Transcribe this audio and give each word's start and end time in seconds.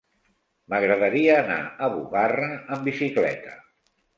M'agradaria 0.73 1.35
anar 1.41 1.59
a 1.65 1.91
Bugarra 1.99 2.51
amb 2.57 2.89
bicicleta. 2.91 3.55